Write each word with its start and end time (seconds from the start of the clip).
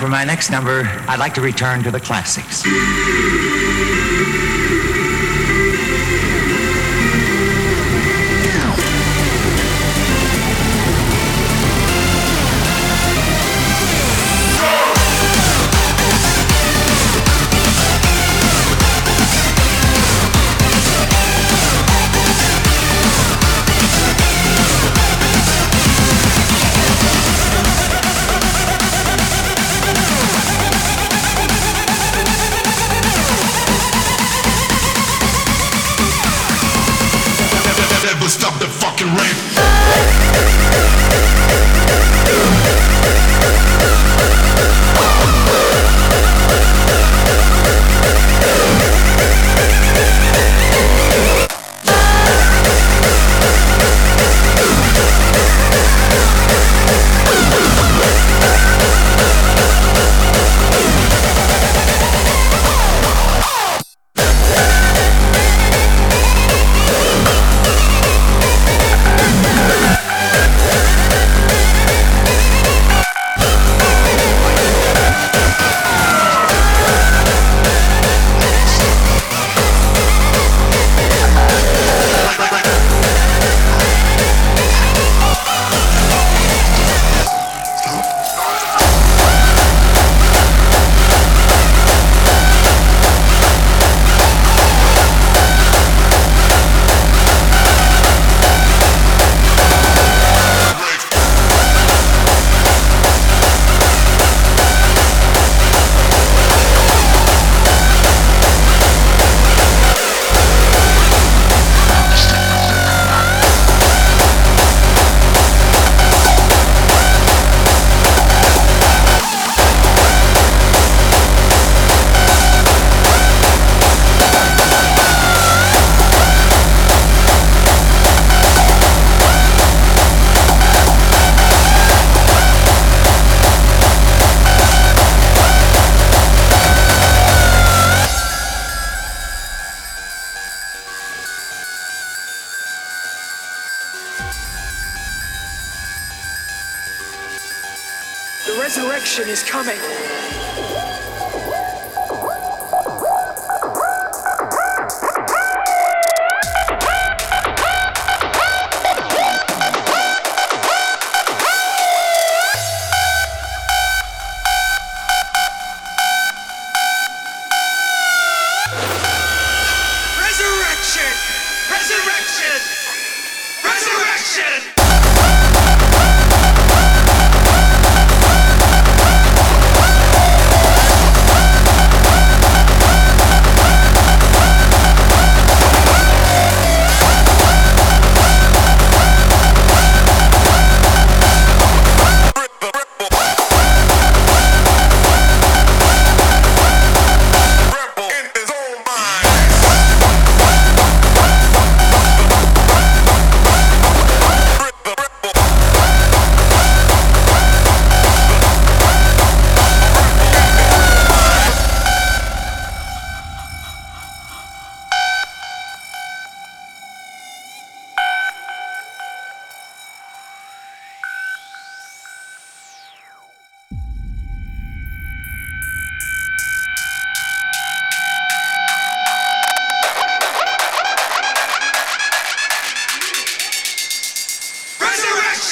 for 0.00 0.08
my 0.08 0.24
next 0.24 0.48
number, 0.48 0.84
I'd 1.08 1.18
like 1.18 1.34
to 1.34 1.42
return 1.42 1.82
to 1.82 1.90
the 1.90 2.00
classics. 2.00 2.64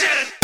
Revolution! 0.00 0.37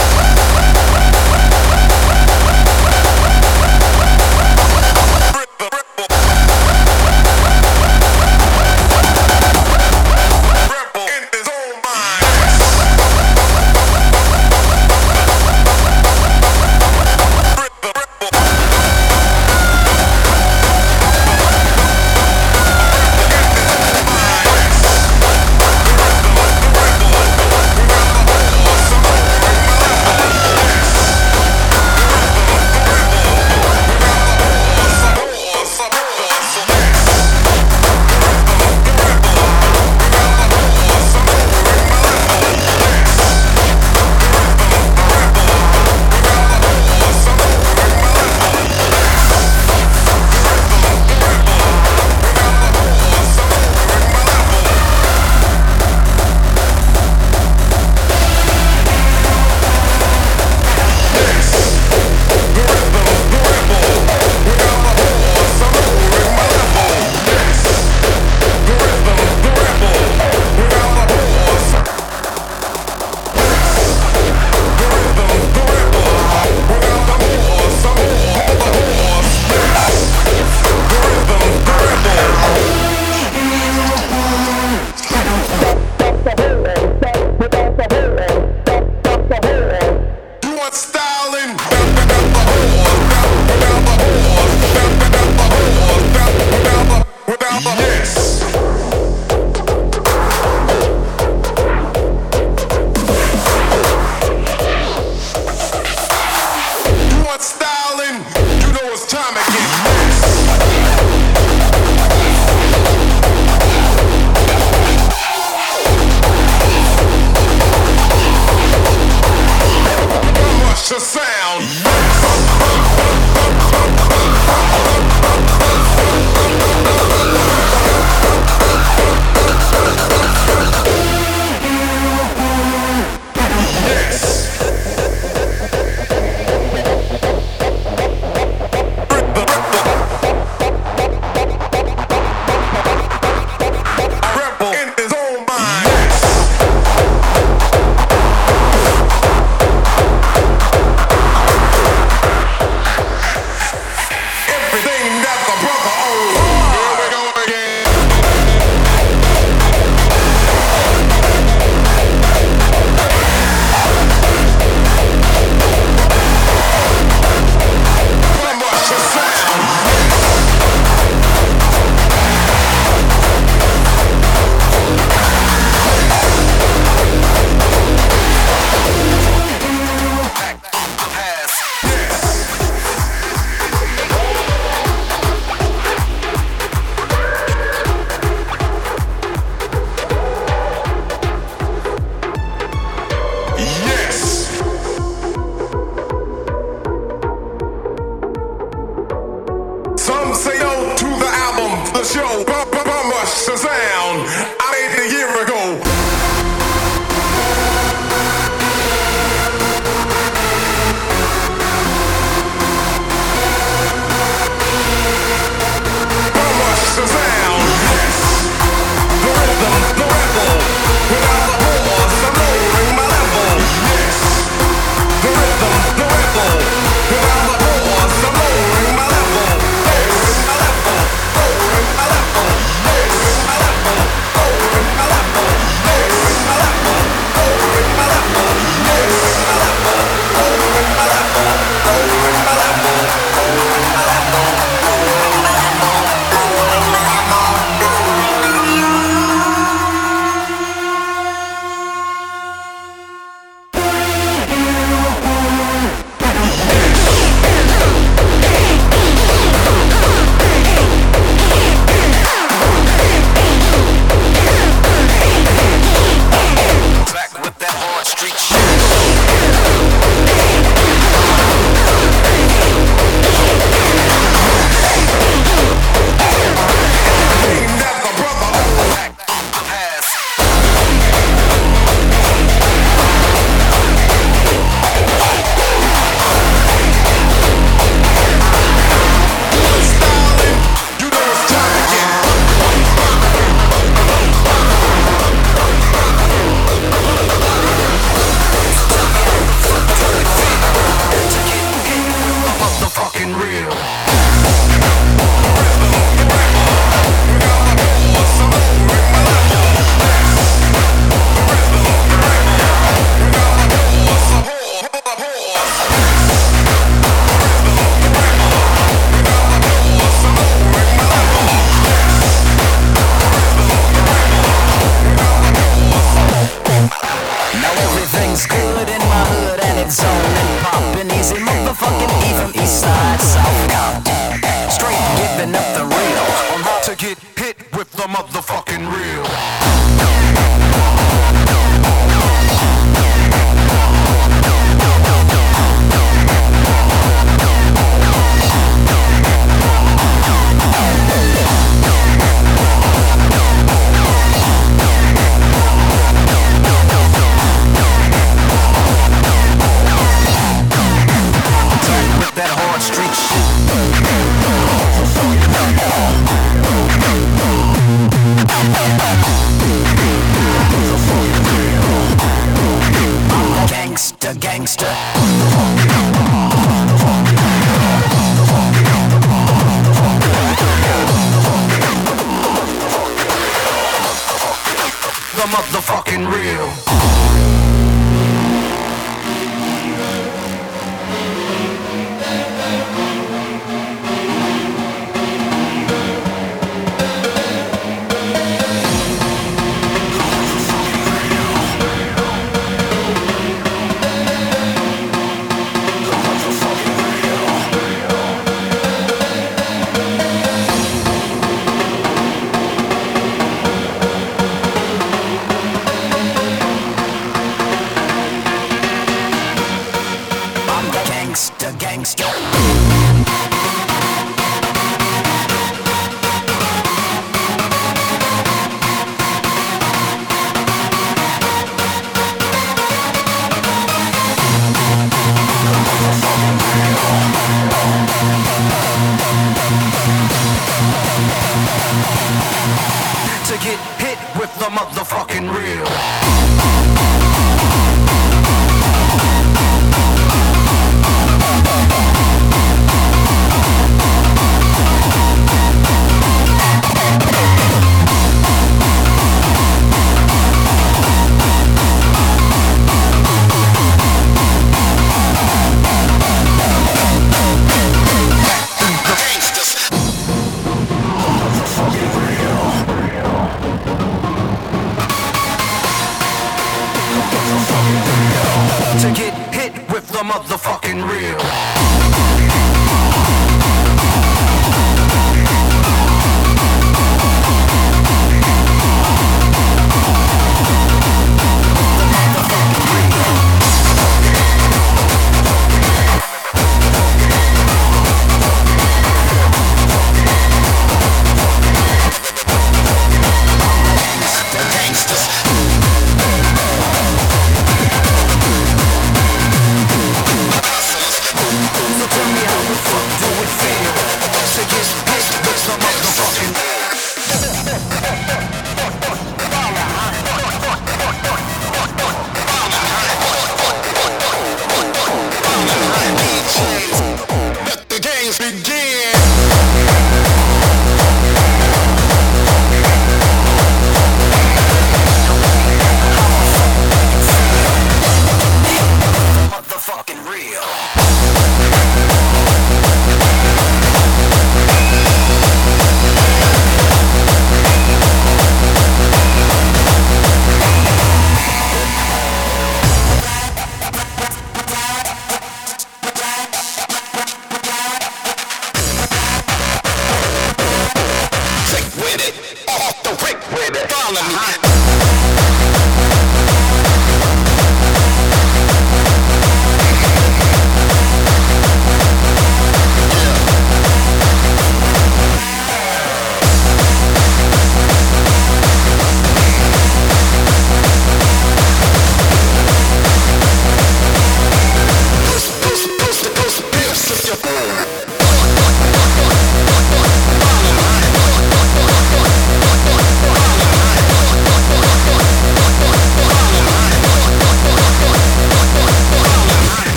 The 444.64 444.70
motherfucking 444.70 445.50
real. 445.52 446.43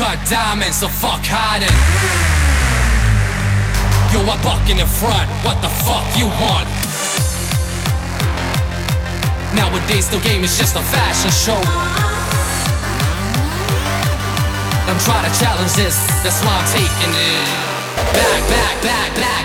Like 0.00 0.28
diamonds, 0.28 0.76
so 0.78 0.88
fuck 0.88 1.24
hiding. 1.24 1.72
Yo, 4.12 4.20
I 4.28 4.36
buck 4.44 4.68
in 4.68 4.76
the 4.76 4.84
front, 4.84 5.28
what 5.40 5.56
the 5.64 5.72
fuck 5.84 6.04
you 6.20 6.28
want? 6.28 6.68
Nowadays 9.56 10.08
the 10.08 10.20
game 10.20 10.44
is 10.44 10.58
just 10.58 10.76
a 10.76 10.84
fashion 10.84 11.32
show. 11.32 11.60
I'm 14.84 15.00
trying 15.00 15.24
to 15.24 15.32
challenge 15.40 15.72
this, 15.74 15.96
that's 16.20 16.44
why 16.44 16.52
I'm 16.52 16.68
taking 16.76 17.12
it. 17.16 17.46
Back, 18.12 18.42
back, 18.52 18.76
back, 18.84 19.10
back, 19.16 19.35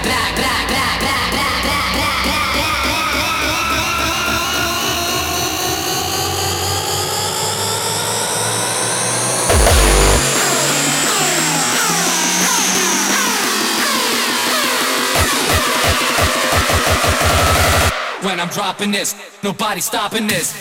I'm 18.42 18.50
dropping 18.50 18.90
this, 18.90 19.14
nobody 19.44 19.82
stopping 19.82 20.26
this. 20.26 20.60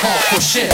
Hardcore 0.00 0.40
shit. 0.40 0.70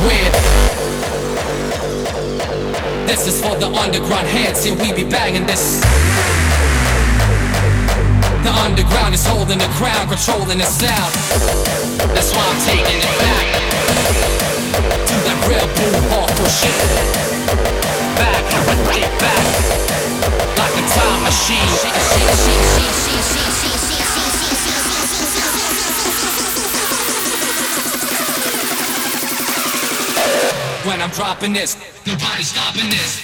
Beware. 0.00 0.32
This 3.06 3.26
is 3.26 3.40
for 3.42 3.54
the 3.56 3.66
underground 3.66 4.26
heads, 4.28 4.64
and 4.64 4.80
we 4.80 4.92
be 4.94 5.04
banging 5.04 5.46
this. 5.46 5.80
The 8.42 8.52
underground 8.64 9.12
is 9.14 9.26
holding 9.26 9.58
the 9.58 9.68
crown, 9.76 10.08
controlling 10.08 10.58
the 10.58 10.64
sound. 10.64 11.12
That's 12.16 12.32
why 12.32 12.44
I'm 12.48 12.60
taking 12.64 12.96
it 12.96 13.14
back 13.20 13.46
to 15.04 15.14
that 15.26 15.38
real 15.44 15.68
boom 15.76 16.00
hardcore 16.08 16.48
shit. 16.48 16.76
Back, 18.16 18.40
way 18.88 19.04
back, 19.20 19.44
like 20.56 20.74
a 20.80 20.84
time 20.96 21.22
machine. 21.24 22.00
When 30.90 31.00
I'm 31.00 31.10
dropping 31.10 31.52
this, 31.52 31.76
nobody's 32.04 32.48
stopping 32.48 32.90
this. 32.90 33.19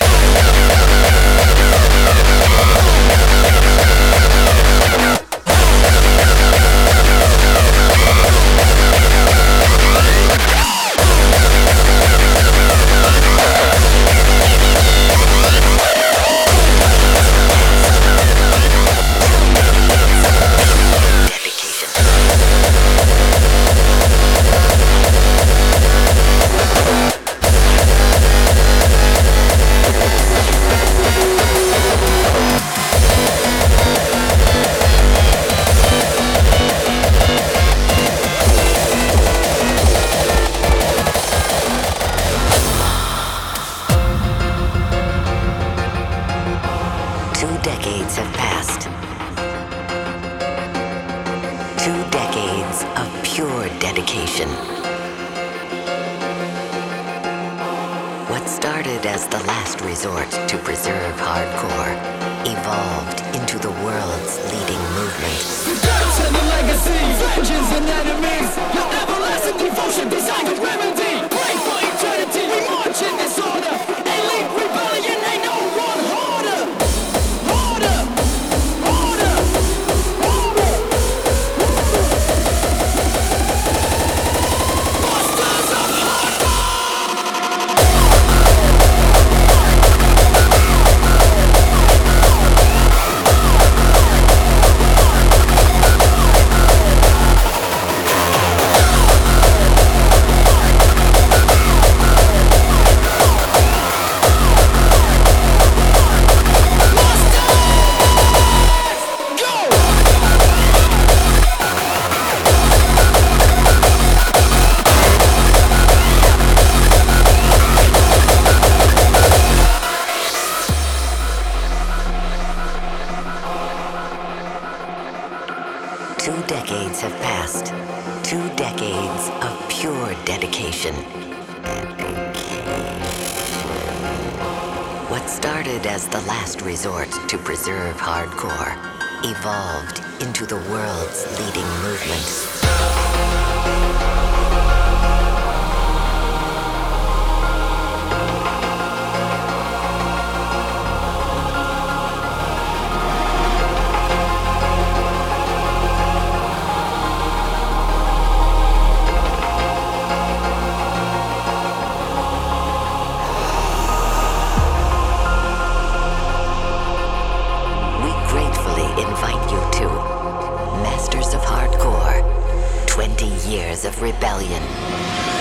Of 173.86 174.02
Rebellion. 174.02 175.35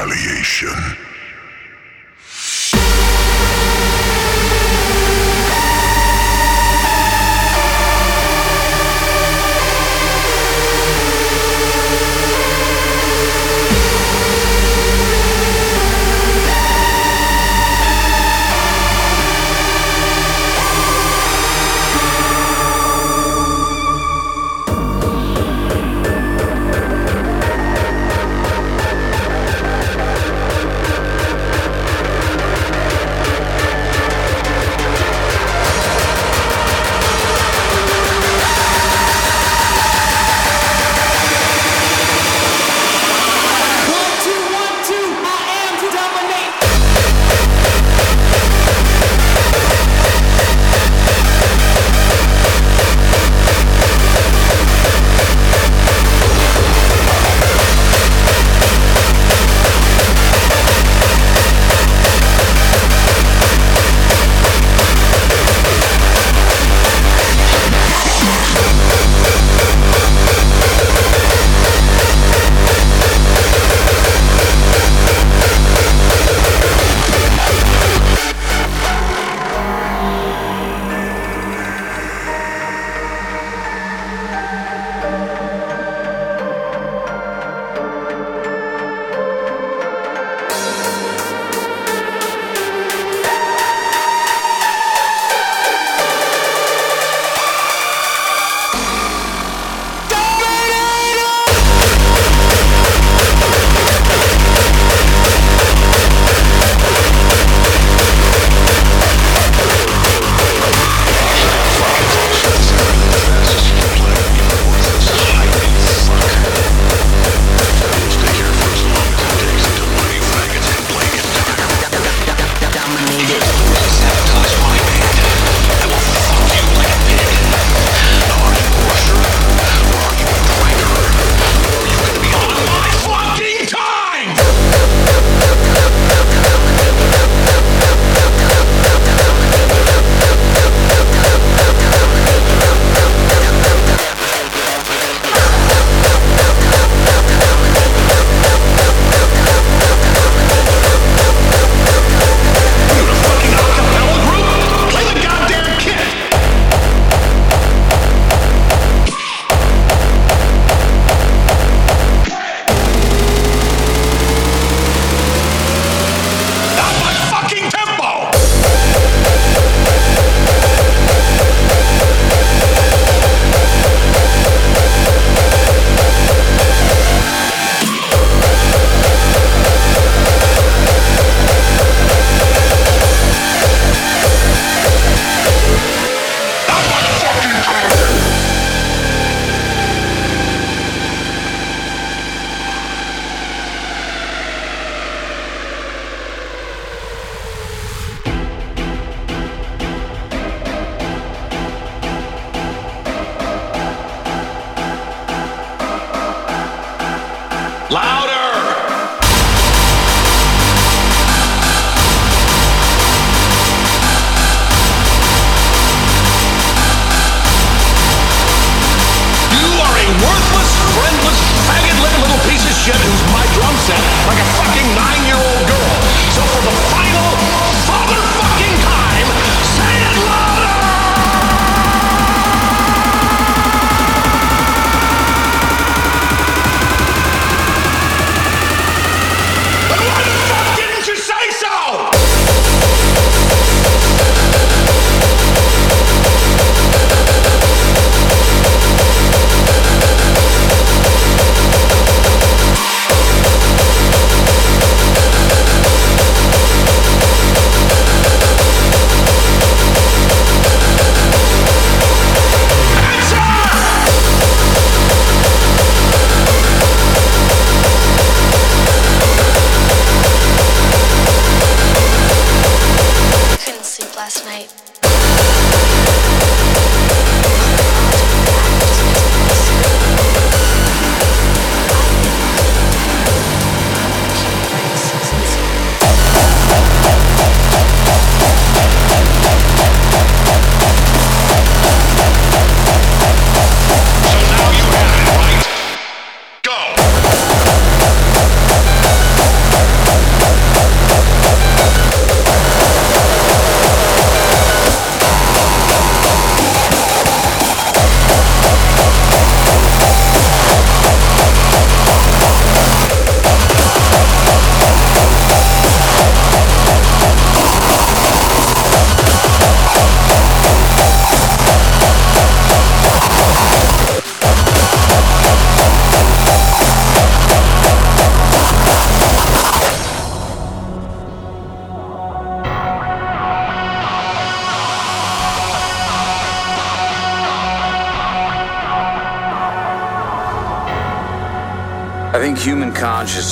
Retaliation. 0.00 1.09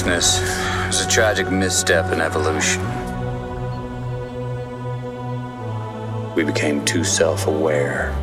darkness 0.09 0.40
was 0.86 1.05
a 1.05 1.09
tragic 1.09 1.51
misstep 1.51 2.12
in 2.12 2.20
evolution. 2.20 2.82
We 6.35 6.44
became 6.44 6.85
too 6.85 7.05
self 7.05 7.47
aware. 7.47 8.14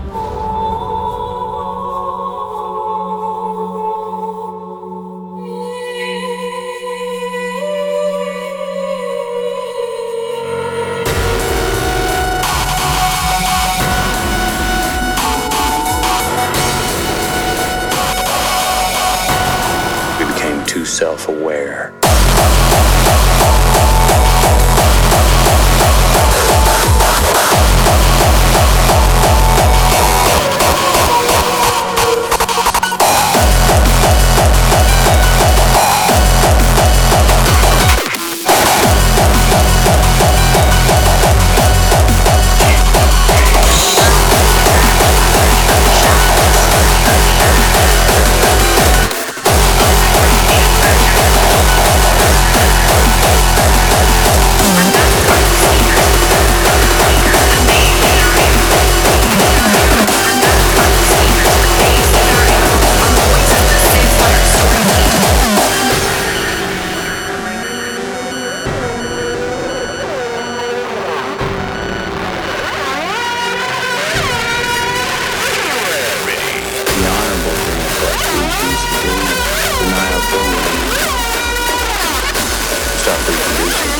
Stop 83.05 83.19
the 83.25 83.31
reproducing. 83.31 83.91